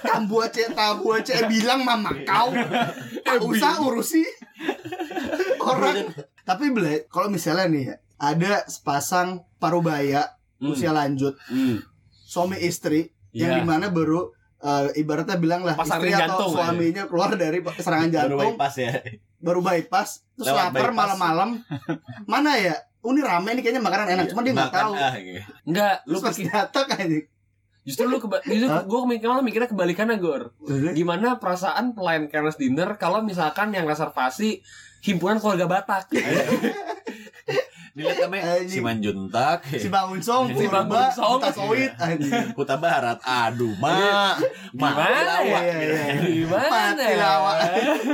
[0.00, 2.50] Tabu Aceh, tabu Aceh bilang mama kau.
[3.20, 4.24] Tak usah urusi
[5.60, 6.12] orang.
[6.42, 10.74] Tapi beli kalau misalnya nih ya, ada sepasang parubaya Hmm.
[10.74, 11.78] usia lanjut, Hmm.
[12.26, 13.58] suami istri yang Iya.
[13.58, 18.10] di mana baru eh, ibaratnya bilang lah Pasang istri atau jantung, suaminya keluar dari serangan
[18.10, 18.90] Baru jantung bypass ya.
[19.38, 21.50] baru bypass terus Lewat lapar malam-malam
[22.26, 25.50] mana ya oh, ini rame nih kayaknya makanan enak cuma dia nggak tahu ah, gitu.
[25.68, 27.18] Enggak, lu lu pas pikir datang aja
[27.88, 30.52] justru lu keba justru gue malah mikirnya kebalikannya Gor.
[30.92, 34.60] Gimana perasaan pelayan Karen's Dinner kalau misalkan yang reservasi
[35.00, 36.12] himpunan keluarga Batak.
[37.98, 38.78] Dilihat namanya Anjing.
[38.78, 39.58] Simanjuntak.
[39.66, 41.42] si Bangun Song, Si Bangun Purba, Song.
[41.42, 42.54] Anjing.
[42.54, 43.18] Huta Barat.
[43.26, 44.38] Aduh, ma.
[44.70, 45.58] Gimana Mati ya?
[45.66, 46.04] Iya, iya.
[46.22, 46.94] Gimana?
[46.94, 47.56] Mati lawak.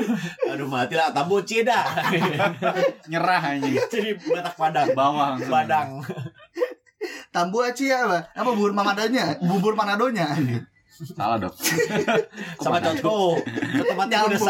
[0.57, 1.13] Aduh, mati lah.
[1.13, 1.85] Tambuci dah.
[3.13, 3.77] Nyerah anjing.
[3.93, 4.89] Jadi Batak Padang.
[4.97, 5.53] Langsung.
[5.53, 5.89] Padang.
[7.29, 8.33] Tambu Aci apa?
[8.33, 9.37] Apa bubur mamadonya?
[9.45, 10.33] Bubur manadonya.
[10.95, 11.55] Salah dong.
[12.63, 13.35] Sama contoh.
[13.43, 14.41] Contoh mati udah.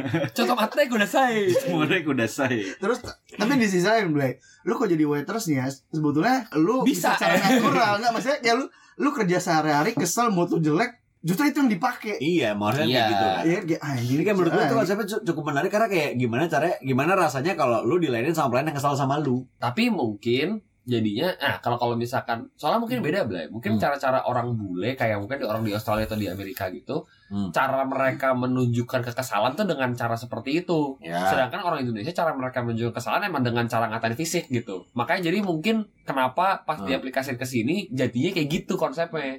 [0.36, 1.46] Contoh mate gue udah say.
[1.62, 2.56] Semuanya udah say.
[2.74, 2.98] Terus
[3.32, 7.40] tapi di sisi lain Blay, lu kok jadi waitersnya sebetulnya lu Bisa, secara eh.
[7.40, 8.66] natural enggak maksudnya ya lu
[8.98, 12.18] lu kerja sehari-hari kesel mutu jelek justru itu yang dipakai.
[12.18, 12.82] Iya, mau Iya.
[12.82, 13.42] kayak gitu kan.
[13.42, 14.10] Iya, kayak anjing.
[14.10, 17.52] Jadi kan menurut gue itu konsepnya cu- cukup menarik karena kayak gimana caranya, gimana rasanya
[17.54, 19.46] kalau lu dilainin sama pelayan yang kesal sama lu.
[19.56, 23.46] Tapi mungkin jadinya nah kalau kalau misalkan soalnya mungkin beda Blay.
[23.46, 23.80] Mungkin Hmm.
[23.80, 27.54] cara-cara orang bule kayak mungkin di orang di Australia atau di Amerika gitu, Hmm.
[27.54, 30.98] cara mereka menunjukkan kekesalan tuh dengan cara seperti itu.
[30.98, 31.22] Ya.
[31.30, 34.84] Sedangkan orang Indonesia cara mereka menunjukkan kesalahan emang dengan cara ngatain fisik gitu.
[34.92, 36.90] Makanya jadi mungkin kenapa pas Hmm.
[36.90, 39.38] diaplikasikan ke sini jadinya kayak gitu konsepnya.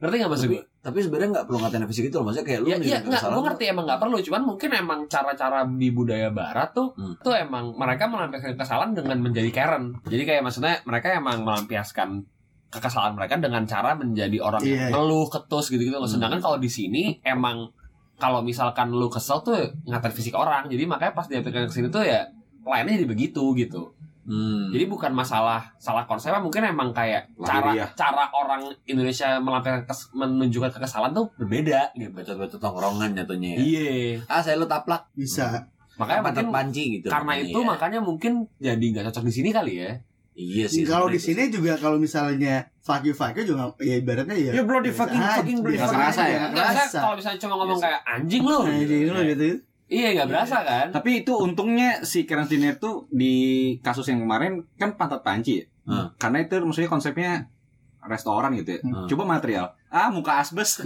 [0.00, 0.62] Ngerti nggak maksud gue?
[0.80, 2.24] tapi sebenarnya nggak perlu ngatain fisik itu loh.
[2.24, 5.00] Maksudnya kayak lu Ya, iya, enggak, kesalahan gue ngerti emang nggak perlu, cuman mungkin emang
[5.06, 7.14] cara-cara di budaya barat tuh, Hmm.
[7.20, 9.84] tuh emang mereka melampiaskan kesalahan dengan menjadi Karen.
[10.08, 12.24] Jadi kayak maksudnya mereka emang melampiaskan
[12.70, 14.88] kekesalan mereka dengan cara menjadi orang Iya.
[14.88, 15.92] yang ngeluh, ketus gitu-gitu.
[15.92, 16.08] Hmm.
[16.08, 17.68] Sedangkan kalau di sini emang
[18.16, 20.64] kalau misalkan lu kesel tuh ngatain fisik orang.
[20.64, 22.24] Jadi makanya pas diaplikasikan ke sini tuh ya
[22.60, 23.92] pelayannya jadi begitu gitu.
[24.30, 24.70] Hmm.
[24.70, 27.90] Jadi bukan masalah salah konsepnya mungkin emang kayak cara Lahiriah.
[27.98, 32.14] cara orang Indonesia melampirkan kes- menunjukkan kekesalan tuh berbeda gitu.
[32.14, 33.58] Bacot-bacot tongkrongan jatuhnya ya.
[33.58, 33.90] Iya.
[34.30, 35.10] Ah saya lu taplak.
[35.12, 35.66] Bisa.
[35.98, 37.10] Makanya Pantat mungkin panci gitu.
[37.10, 37.66] karena makanya itu ya.
[37.66, 39.90] makanya mungkin jadi nggak cocok di sini kali ya.
[40.32, 40.86] Iya sih.
[40.86, 44.52] Kalau di sini juga kalau misalnya fuck you fuck you juga ya ibaratnya ya.
[44.54, 46.48] You bloody fucking fucking bloody fucking ya.
[46.48, 46.82] Nggak Kerasa.
[46.86, 48.58] bisa kalau misalnya cuma ngomong kayak anjing lo.
[48.62, 49.44] Nah, jadi lo gitu.
[49.90, 50.86] Iya nggak berasa kan?
[50.94, 55.64] Tapi itu untungnya si Karen Dinner tuh di kasus yang kemarin kan pantat panci ya.
[55.90, 56.14] Hmm.
[56.14, 57.30] Karena itu maksudnya konsepnya
[58.06, 58.80] restoran gitu ya.
[58.86, 59.10] Hmm.
[59.10, 59.74] Coba material.
[59.90, 60.78] Ah, muka asbes.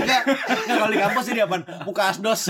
[0.00, 0.22] Enggak,
[0.64, 1.62] kalau di kampus ini apaan?
[1.84, 2.48] Muka asdos.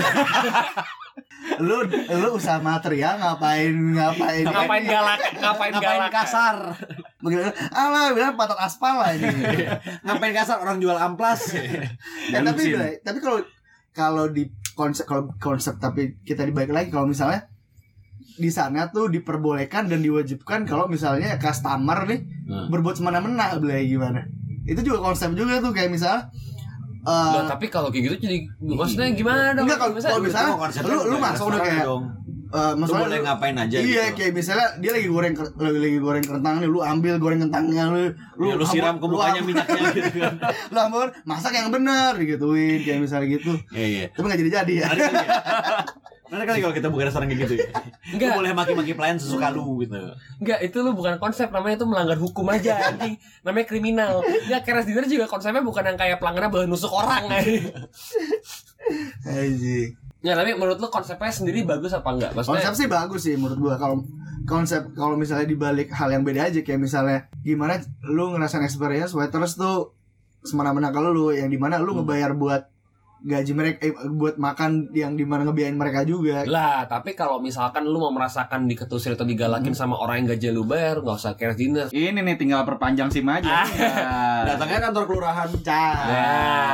[1.59, 5.19] lu lu usaha material ngapain ngapain Ngapain galak?
[5.39, 6.11] Ngapain Ngapain galak?
[6.15, 6.55] kasar?
[7.19, 7.43] Begitu,
[7.75, 9.27] alah bilang patok aspal lah ini.
[10.07, 11.51] Ngapain kasar orang jual amplas?
[12.31, 12.71] Ya, tapi
[13.03, 13.43] tapi kalau
[13.99, 17.51] kalau di konsep kalau konsep tapi kita dibalik lagi kalau misalnya
[18.33, 22.71] di sana tuh diperbolehkan dan diwajibkan kalau misalnya customer nih Hmm.
[22.71, 24.23] berbuat semena-mena Blay gimana
[24.63, 26.31] itu juga konsep juga tuh kayak misalnya
[27.01, 29.63] eh, Lah, tapi kalau kayak gitu jadi maksudnya gimana dong?
[29.65, 32.03] Enggak, kalau- Misalnya- kalau misalnya- lu- lu masuk udah kayak- dong.
[32.49, 34.17] Eh, Lu boleh ngapain aja iya gitu.
[34.17, 38.01] kayak misalnya dia lagi goreng lagi, lagi goreng kentang nih lu ambil goreng kentangnya lu
[38.35, 40.33] lu, Ya, lu siram ke lu mukanya minyaknya gitu kan.
[40.67, 44.03] lu ambil masak yang benar digituin kayak misalnya gitu Iya iya.
[44.09, 45.25] tapi nggak jadi jadi ya kali ya?
[46.29, 47.73] Kali kalau kita buka restoran kayak gitu ya.
[48.13, 48.29] Enggak.
[48.29, 49.97] Lu boleh maki-maki pelayan sesuka lu gitu.
[50.37, 53.17] Enggak, itu lu bukan konsep, namanya itu melanggar hukum aja anjing.
[53.41, 54.21] Namanya kriminal.
[54.21, 57.65] Enggak, keras dinner juga konsepnya bukan yang kayak pelanggaran bahan nusuk orang anjing.
[59.25, 59.97] Anjing.
[60.19, 62.31] Ya, tapi menurut lu konsepnya sendiri bagus apa enggak?
[62.35, 64.03] Maksudnya Konsep sih bagus sih menurut gua kalau
[64.43, 69.55] konsep kalau misalnya dibalik hal yang beda aja kayak misalnya gimana lu ngerasain experience waiters
[69.55, 69.93] tuh
[70.41, 72.65] semena-mena kalau lu yang di mana lu ngebayar buat
[73.21, 77.83] gaji mereka eh, buat makan yang di mana ngebiayain mereka juga lah, tapi kalau misalkan
[77.83, 81.55] lu mau merasakan diketusir atau digalakin sama orang yang gaji lu bayar, enggak usah keras
[81.55, 81.87] dinner.
[81.89, 83.67] Ini nih tinggal perpanjang SIM aja.
[83.67, 83.93] Ya.
[84.47, 85.47] Datangnya kantor kelurahan.
[85.59, 85.95] Cah.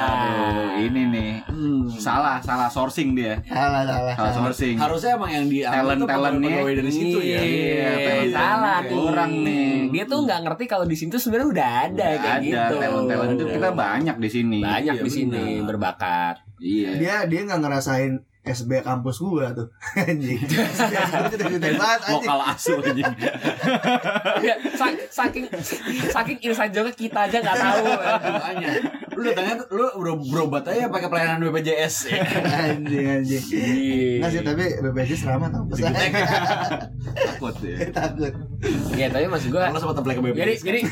[0.05, 1.31] Aduh, ini nih.
[1.45, 1.88] Hmm.
[1.91, 3.41] Salah, salah sourcing dia.
[3.43, 4.34] Salah, salah, Salah salah.
[4.45, 4.75] sourcing.
[4.75, 6.49] Harusnya emang yang di Talent-talentnya.
[6.51, 7.39] pegawai dari situ ya.
[7.39, 8.93] Iya, talent- salah talent nih.
[8.93, 9.69] kurang nih.
[9.88, 12.75] Dia tuh nggak ngerti kalau di sini tuh sebenarnya udah ada Nggak kayak ada gitu.
[12.77, 14.60] talent talent itu kita banyak di sini.
[14.62, 15.65] banyak Iya, di sini benar.
[16.38, 16.58] Berbakat.
[16.58, 16.89] Iya.
[16.95, 18.13] dia dia nggak ngerasain
[18.45, 23.06] SB kampus gua tuh anjing ceritain banget anjing Lokal asu aja.
[24.39, 25.50] Ya, sa- saking
[26.06, 27.86] saking inside joke kita aja nggak tahu.
[28.30, 28.67] Makanya.
[29.10, 31.95] Lu datangnya lu bro- berobat aja pakai pelayanan BPJS.
[32.08, 32.21] ya.
[32.69, 33.43] anjing anjing
[34.21, 37.78] nggak sih tapi BPJS ramah tau pesan Takut ya.
[37.98, 38.34] takut
[38.93, 40.38] Ya tapi maksud gua Kalau sempat apply ke BPJS.
[40.38, 40.80] jadi jadi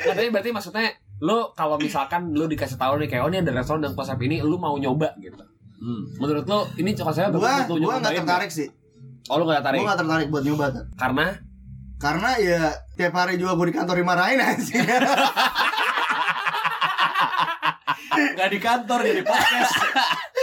[0.00, 0.86] Nah, tapi berarti maksudnya
[1.20, 4.40] lu kalau misalkan lu dikasih tahu nih kayak oh ini ada restoran dan konsep ini
[4.40, 5.44] lu mau nyoba gitu.
[5.80, 6.02] Hmm.
[6.16, 8.68] Menurut lu ini konsepnya gua gua nggak tertarik sih?
[9.28, 11.26] Oh lu nggak tertarik gua nggak tertarik buat nyoba tuh karena
[12.00, 14.84] karena ya tiap hari juga gua di kantor dimarahin anjing
[18.20, 19.74] Gak di kantor jadi podcast.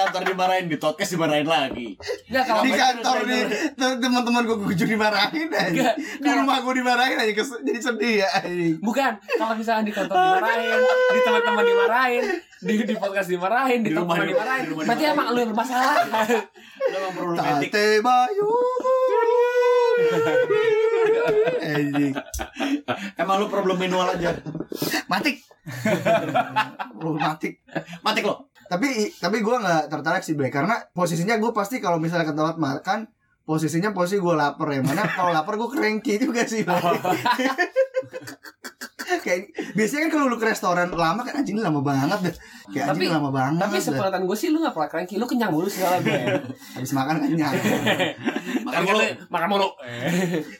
[0.00, 1.88] di kantor dimarahin, di podcast dimarahin lagi.
[2.26, 3.42] nggak kalau di kantor nih
[3.74, 8.28] tuh teman-teman gua juga dimarahin Nggak, di rumah gua dimarahin kes- jadi sedih ya
[8.80, 12.24] bukan kalau misalnya di kantor dimarahin, di teman-teman dimarahin,
[12.60, 14.64] di di podcast dimarahin, di, Di rumah di- dimarahin.
[14.64, 15.96] di Berarti emang lu yang bermasalah.
[16.80, 17.68] Lu emang problematik.
[17.68, 18.48] Tate Bayu
[23.14, 24.32] Emang lu problem manual aja.
[25.06, 25.36] matik
[27.00, 27.60] Lu matik
[28.00, 28.49] Matik lo.
[28.70, 32.54] Tapi tapi gue nggak tertarik sih Bre karena posisinya gue pasti kalau misalnya ke tempat
[32.54, 33.10] makan
[33.42, 36.62] posisinya posisi gue lapar ya mana kalau lapar gue cranky juga sih
[39.20, 42.34] kayak biasanya kan kalau lu ke restoran lama kan anjing lama banget deh
[42.70, 45.50] kayak anjing Tapi- lama banget Tapi sepengetahuan gue sih lu gak pernah cranky, lu kenyang
[45.50, 46.14] mulu segala gue.
[46.78, 47.54] habis makan kan kenyang
[48.62, 49.68] makan mulu, makan mulu.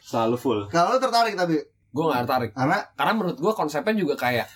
[0.03, 0.61] Selalu full.
[0.67, 2.51] kalau lu tertarik tapi gue gak tertarik.
[2.51, 4.51] karena Karena menurut gue konsepnya juga kayak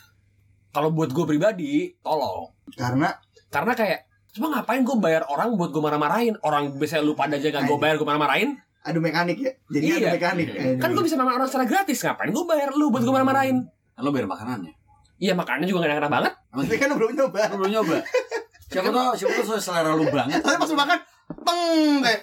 [0.75, 2.51] kalau buat gue pribadi, tolong.
[2.75, 3.15] karena
[3.55, 3.99] Karena kayak
[4.35, 6.35] cuma ngapain gue bayar orang buat gue marah-marahin?
[6.43, 8.59] Orang biasanya lu pada aja gak gue bayar gue marah-marahin.
[8.85, 9.95] Adu mekanik ya jadi Iya.
[9.97, 13.15] adu mekanik Kan gue bisa marah orang secara gratis Ngapain gue bayar lu buat gue
[13.15, 13.63] marah-marahin?
[13.95, 14.75] Kan lo bayar makanannya.
[15.17, 16.33] Iya makannya juga gak enak banget.
[16.51, 17.41] Tapi kan lu belum nyoba.
[17.49, 17.97] Lu belum nyoba.
[18.75, 20.43] Siapa tau, siapa tau selera lu banget.
[20.43, 20.99] tapi pas lu makan
[21.45, 22.21] peng kayak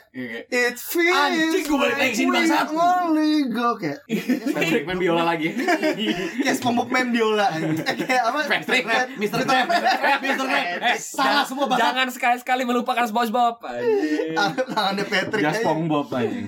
[0.51, 2.67] it feels Anjing, gua balik lagi sini, like bangsat.
[2.73, 3.99] only go kayak
[4.57, 5.47] Patrick main biola lagi.
[6.43, 7.47] kayak SpongeBob main biola.
[7.55, 8.83] Eh, kayak apa Patrick,
[9.15, 9.39] Mr.
[9.47, 10.45] Krab, Mr.
[10.45, 10.59] Krab.
[10.83, 11.81] Eh, salah semua bahasa.
[11.87, 14.35] Jangan sekali-sekali melupakan SpongeBob Anjing.
[14.73, 15.61] tangannya Patrick aja.
[15.63, 16.39] SpongeBob aja.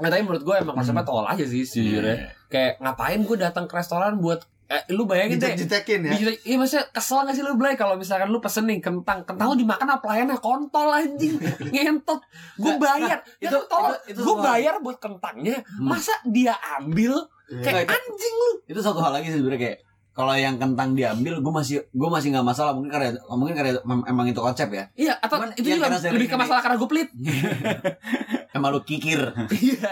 [0.00, 2.32] Nah, tapi menurut gue emang konsepnya tolol aja sih sejujurnya.
[2.48, 5.54] Kayak ngapain gue datang ke restoran buat eh, lu bayangin deh
[6.02, 6.12] ya.
[6.42, 7.74] Iya maksudnya kesel gak sih lu Blay?
[7.74, 11.38] Kalau misalkan lu pesen nih kentang Kentang lu dimakan apa pelayannya kontol anjing.
[11.74, 12.18] Ngentot.
[12.56, 13.22] Gue bayar.
[13.38, 13.94] ya, itu- tolong.
[14.04, 15.62] itu- itu Gue bayar buat kentangnya.
[15.62, 15.86] Hmm.
[15.88, 17.14] Masa dia ambil?
[17.46, 17.62] Iya.
[17.62, 18.50] Kayak Nggak, anjing lu.
[18.66, 19.78] itu satu hal lagi sih sebenarnya kayak
[20.10, 22.72] kalau yang kentang diambil gue masih gue masih nggak masalah.
[22.74, 24.90] Mungkin karena mungkin karena emang itu konsep ya.
[24.94, 27.08] Iya atau Cuman itu juga lebih ke masalah karena gue pelit.
[28.56, 29.20] Emang lu kikir.
[29.52, 29.90] Iya.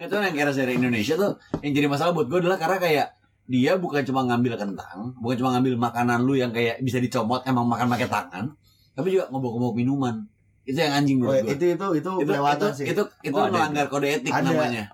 [0.00, 3.06] Itu yang kira dari Indonesia tuh yang jadi masalah buat gue adalah karena kayak
[3.50, 7.66] dia bukan cuma ngambil kentang bukan cuma ngambil makanan lu yang kayak bisa dicomot emang
[7.66, 8.44] makan pakai tangan
[8.92, 10.22] tapi juga ngobok-ngobok minuman
[10.62, 12.86] itu yang anjing Oh, menurut gue itu itu itu itu, kelewatan itu, sih.
[12.86, 13.50] itu itu Oh, ada.
[13.50, 14.46] melanggar kode etik Ada.
[14.46, 14.84] namanya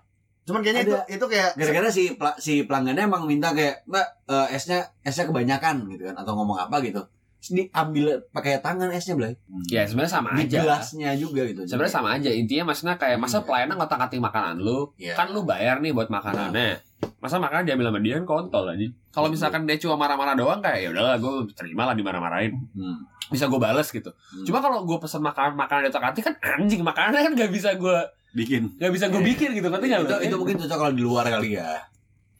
[0.46, 1.10] Cuman kayaknya itu Ada.
[1.10, 5.84] itu kayak gara-gara si pla- si pelanggannya emang minta kayak mbak eh, esnya esnya kebanyakan
[5.86, 7.02] gitu kan atau ngomong apa gitu
[7.46, 9.34] diambil pakai tangan esnya belai
[9.66, 13.38] Ya sebenarnya sama di aja gelasnya juga gitu Sebenarnya sama aja intinya maksudnya kayak masa
[13.38, 13.44] Iya.
[13.44, 15.14] pelayanan ngotak atik makanan lu Iya.
[15.14, 16.78] kan lu bayar nih buat makanannya
[17.16, 20.80] masa makanan diambil sama dia kan kontol aja kalau misalkan dia cuma marah-marah doang kayak
[20.84, 23.08] ya udahlah gue terima lah dimarah-marahin Hmm.
[23.26, 24.10] bisa gue bales gitu.
[24.12, 24.44] Hmm.
[24.44, 27.98] cuma kalau gue pesen makanan makanan atik kan anjing makanannya kan gak bisa gue
[28.36, 28.68] bikin.
[28.76, 31.80] gak bisa gue bikin gitu nanti itu itu mungkin cocok kalau di luar kali ya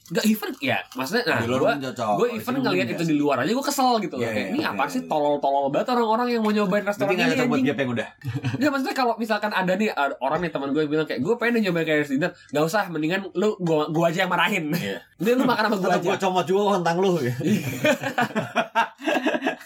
[0.07, 1.59] gak even ya maksudnya nah gue
[1.91, 4.23] gue even ngelihat itu nggak di luar aja gue kesel gitu loh.
[4.27, 4.93] Iya, kayak iya, ini iya, apa iya.
[4.93, 7.67] sih tolol-tolol banget orang-orang yang mau nyobain restoran nggak ini buat anjing.
[7.67, 8.09] Gap yang udah?
[8.59, 11.61] Nggak maksudnya kalau misalkan ada nih ada orang nih teman gue bilang kayak gue pengen
[11.71, 14.65] nyobain kayak dinner gak usah mendingan lu gua, gua aja yang marahin.
[14.73, 14.99] Iya.
[15.23, 16.03] Dia lu makan sama gue aja.
[16.03, 17.13] gue comot juga kontang lu.
[17.23, 17.35] Ya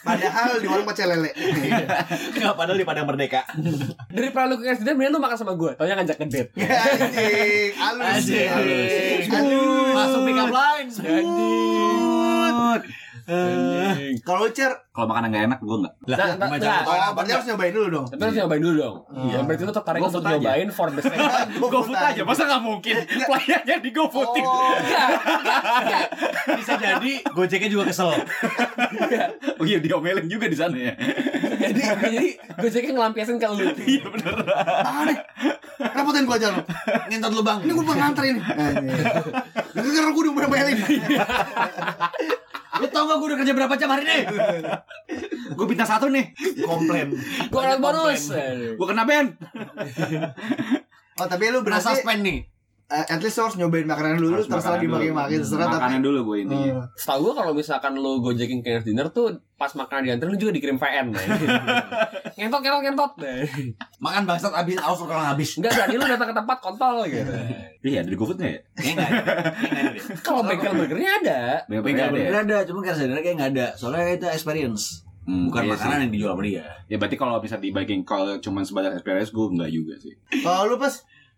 [0.07, 1.31] padahal di warung pecel lele.
[2.37, 3.43] Nggak padahal di Padang Merdeka.
[4.11, 5.73] Daripada lu ke dinner mendingan lu makan sama gue.
[5.77, 8.27] Taunya ngajak ke date Anjing, halus.
[8.27, 9.95] Anjing.
[9.95, 10.89] Masuk pick up line.
[10.91, 12.83] Anjing.
[13.31, 14.19] Eh.
[14.21, 15.95] Kalau cer, kalau makanan nggak enak gue nggak.
[16.03, 16.83] Nah, Lah, nah, nah.
[16.83, 18.07] tahu berarti harus nyobain dulu dong.
[18.07, 18.97] tapi harus nyobain dulu dong.
[19.09, 19.31] Iya.
[19.31, 21.19] Ya, berarti lu tertarik GoFood untuk nyobain for the sake
[21.57, 22.23] GoFood aja.
[22.23, 22.95] Masa nggak mungkin?
[23.31, 24.75] Pelayannya di GoFoodin Oh,
[26.59, 28.11] Bisa jadi Gojeknya juga kesel.
[29.57, 30.93] Oh iya diomelin juga di sana ya.
[31.61, 33.63] Jadi jadi gue cekin ngelampiasin ke lu.
[33.79, 34.35] Iya bener.
[34.83, 35.19] Ah, nih.
[35.81, 36.61] Repotin gua aja lu.
[37.07, 37.59] Ngentot lu bang.
[37.63, 38.41] Ini gua pengantar ini.
[39.71, 40.67] Gara-gara gua udah bayar
[42.81, 44.19] Lu tau gak gue udah kerja berapa jam hari ini
[45.51, 46.33] gue bintang satu nih.
[46.65, 47.13] Komplain.
[47.53, 48.33] Gue ada bonus.
[48.79, 49.37] gue kena band.
[51.21, 52.39] Oh, tapi lu Kena berarti suspend nih
[52.91, 54.95] at least lu harus nyobain makanan dulu, Harus terserah makanan dulu.
[54.99, 56.83] dimaki-maki terserah tapi makanan dulu gue ini Hmm.
[56.93, 60.75] Setahu gue kalau misalkan lu gojekin kayak dinner tuh pas makanan diantar lu juga dikirim
[60.75, 61.21] VN nah.
[62.37, 63.13] ngentot ngentot ngentot.
[63.99, 67.33] Makan bangsat abis Aus orang habis Enggak jadi lu datang ke tempat kontol gitu
[67.83, 70.05] iya ada di GoFoodnya ya Kayaknya nggak ada Kayaknya nggak ada deh.
[70.21, 74.05] kalau bengkel burgernya ada Bengkel ada burger ada Cuma karena sebenarnya kayak nggak ada Soalnya
[74.11, 74.85] itu experience
[75.21, 76.03] Hmm, Bukan iya makanan sih.
[76.03, 79.71] yang dijual sama dia Ya berarti kalau bisa dibagiin kalau cuma sebatas experience gue enggak
[79.71, 80.17] juga sih.
[80.41, 80.97] Kalau lu pas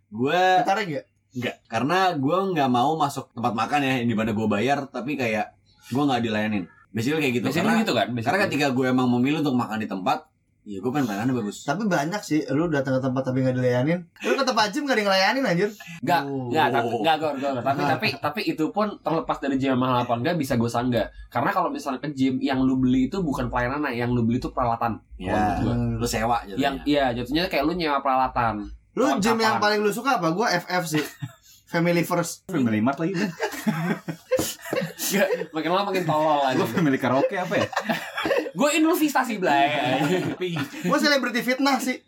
[0.09, 1.05] Gue tertarik gak?
[1.33, 5.57] Enggak, karena gue nggak mau masuk tempat makan ya di mana gue bayar tapi kayak
[5.89, 6.65] gue nggak dilayanin.
[6.93, 7.45] Basically kayak gitu.
[7.49, 10.29] biasanya karena, gitu kan karena biasanya ketika gue emang memilih untuk makan di tempat,
[10.69, 11.65] ya gue pengen makannya bagus.
[11.65, 14.95] Tapi banyak sih, lu datang ke tempat tapi gak dilayanin Lu ke tempat gym gak
[14.95, 15.71] ada yang ngelayanin anjir
[16.05, 16.47] Enggak, Oh.
[16.53, 17.53] enggak, tapi enggak, gor, gor.
[17.65, 21.09] Tapi, tapi, tapi itu pun terlepas dari gym mahal apa enggak bisa gue sanggah.
[21.33, 24.53] Karena kalau misalnya ke gym yang lu beli itu bukan pelayanan, yang lu beli itu
[24.53, 25.01] peralatan.
[25.17, 26.61] Ya, menurut lu sewa gitu.
[26.61, 28.69] Yang iya, jatuhnya kayak lu nyewa peralatan.
[28.93, 29.21] Lu Kapan?
[29.25, 30.33] gym yang paling lu suka apa?
[30.33, 31.05] Gua FF sih
[31.73, 33.31] Family first Family Mart lagi kan.
[35.13, 36.57] Nggak, makin lama makin tolol aja.
[36.57, 37.69] Gue family karaoke apa ya?
[38.59, 39.73] Gue investasi belai.
[40.85, 42.01] Gua celebrity fitnah sih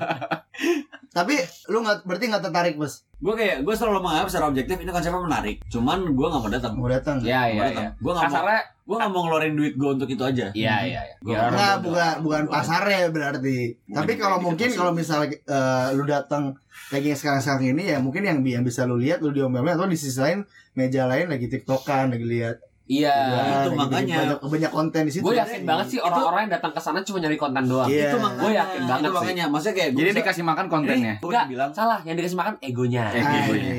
[1.16, 1.34] Tapi
[1.68, 5.20] lu gak, berarti gak tertarik bos gue kayak gue selalu menganggap secara objektif ini konsepnya
[5.20, 5.60] menarik.
[5.68, 6.72] Cuman gue nggak mau datang.
[6.72, 7.88] Mau datang Iya, iya, iya.
[8.00, 8.32] Gue nggak mau.
[8.32, 8.60] Kasarnya,
[8.90, 10.50] Gue nggak mau ngeluarin duit gue untuk itu aja.
[10.50, 11.14] iya, iya, iya.
[11.22, 13.78] Gua Ya, bukan bukan pasarnya berarti.
[13.86, 16.58] Tapi kalau mungkin kalau misalnya eh, lu datang
[16.90, 19.94] lagi yang sekarang-sekarang ini ya mungkin yang, yang bisa lu lihat lu diomelin atau di
[19.94, 20.42] sisi lain
[20.74, 22.58] meja lain lagi tiktokan lagi lihat
[22.90, 23.14] Iya.
[23.14, 24.16] itu lagi makanya.
[24.18, 27.22] banyak, banyak konten di situ Gue yakin banget sih orang-orang yang datang ke sana cuma
[27.22, 27.86] nyari konten doang.
[27.86, 28.10] Iya.
[28.10, 28.42] Itu makanya.
[28.42, 29.14] Gue yakin banget itu sih.
[29.14, 29.44] makanya.
[29.46, 31.14] Maksudnya kayak Jadi dikasih makan kontennya.
[31.22, 31.98] Enggak, bilang, salah.
[32.02, 33.04] Yang dikasih makan egonya.
[33.14, 33.72] Eh, gitu ya.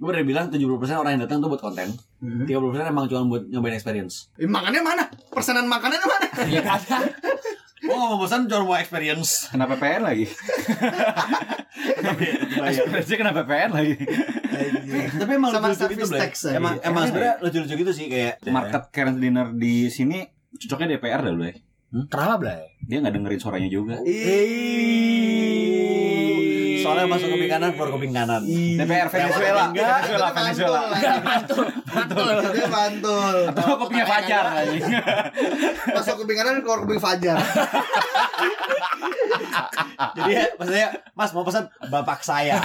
[0.00, 0.64] Gue udah bilang 70%
[0.96, 1.92] orang yang datang tuh buat konten.
[2.24, 2.48] Hmm.
[2.48, 2.56] 30%
[2.88, 4.32] emang cuma buat nyobain experience.
[4.40, 5.04] Eh, makannya mana?
[5.28, 6.26] Persenan makanannya mana?
[6.48, 6.80] Iya kan?
[7.80, 9.52] Gue gak mau bosan cuma mau experience.
[9.52, 10.24] Kena PPN lagi.
[12.60, 13.94] Ekspresi kena PPN lagi.
[15.20, 16.28] Tapi emang Sama lucu-lucu gitu, Blay.
[16.56, 20.24] Emang emang sebenarnya lucu-lucu gitu sih kayak Market Karen dinner di sini
[20.56, 21.54] cocoknya DPR dah lu ya.
[22.08, 22.72] Kenapa, Blay?
[22.88, 24.00] Dia nggak dengerin suaranya juga.
[24.08, 25.99] Ih.
[26.90, 28.42] Soalnya masuk kuping kanan, keluar kuping kanan.
[28.42, 29.64] DPR Venezuela.
[29.70, 30.80] Venezuela, itu Venezuela.
[31.22, 32.34] mantul, mantul.
[32.50, 33.36] Itu mantul.
[33.46, 34.82] Atau Fajar anjing.
[35.94, 37.38] Masuk kuping kanan keluar kuping fajar.
[40.18, 42.58] Jadi ya, maksudnya, Mas mau pesan bapak saya.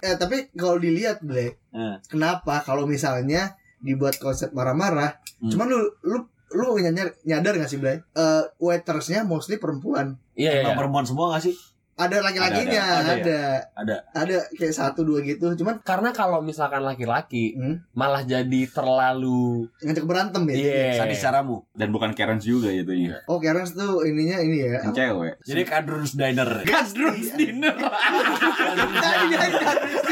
[0.00, 1.96] eh tapi kalau dilihat Black, Eh.
[2.06, 5.50] kenapa kalau misalnya dibuat konsep marah-marah, Hmm.
[5.50, 6.18] cuman lu lu
[6.54, 8.06] lu nyadar, nyadar gak sih Black?
[8.14, 10.16] Eh waitersnya mostly perempuan.
[10.32, 10.62] Iya, iya.
[10.64, 11.54] Emang perempuan semua gak sih?
[11.94, 13.38] Ada laki-lakinya, Ada, ada, ada,
[13.78, 14.18] ada, Ada.
[14.18, 15.54] ada kayak satu dua gitu.
[15.54, 17.86] Cuman Karena kalau misalkan laki-laki Hmm.
[17.94, 20.54] malah jadi terlalu ngajak berantem ya.
[20.58, 20.98] Iya.
[20.98, 21.62] Sadis caramu.
[21.70, 23.22] Dan bukan Karen juga gitu ya.
[23.30, 24.82] Oh, Karen tuh ininya ini ya.
[24.82, 25.34] Yang cewek.
[25.46, 26.50] Jadi kadrun's diner.
[26.66, 27.76] Kadrun's dinner.
[27.78, 30.02] Jadi jadi kadrus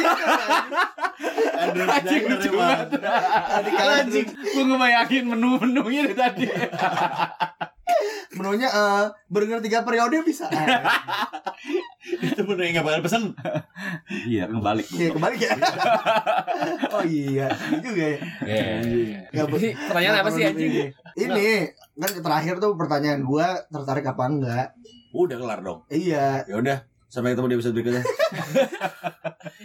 [1.51, 2.59] Kadrun's diner emang.
[2.63, 2.89] banget.
[3.43, 3.99] Tadi kadrus.
[4.07, 6.47] Anjing, gue ngebayangin menu-menunya tadi.
[8.33, 10.49] Menunya eh burger tiga periode bisa.
[12.33, 13.25] Itu menu yang gak bakal pesen.
[14.25, 14.87] Iya, ngebalik.
[14.89, 15.51] Oke, kembali ya.
[16.97, 18.19] oh iya, ini juga ya.
[18.43, 19.45] Iya.
[19.45, 20.73] Ber- Jadi pertanyaan apa sih anjing?
[20.73, 21.49] perlu Ini
[22.01, 24.67] kan terakhir tuh pertanyaan gua tertarik apa enggak?
[25.13, 25.85] Udah kelar dong.
[25.93, 26.49] Iya.
[26.49, 26.79] Ya udah,
[27.13, 28.03] sampai ketemu di episode berikutnya.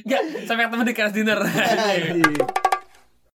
[0.08, 1.40] Enggak, sampai ketemu di kelas dinner.